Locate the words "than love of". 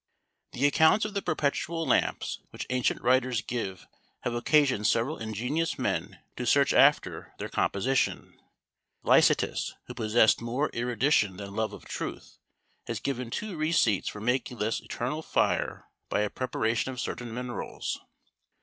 11.37-11.85